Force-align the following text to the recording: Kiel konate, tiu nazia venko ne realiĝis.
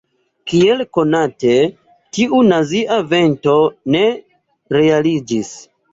Kiel 0.51 0.79
konate, 0.97 1.51
tiu 2.17 2.41
nazia 2.49 2.99
venko 3.13 3.55
ne 3.97 4.03
realiĝis. 4.79 5.57